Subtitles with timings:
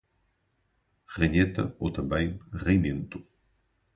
[1.15, 3.23] Ranheta, ou também, reinento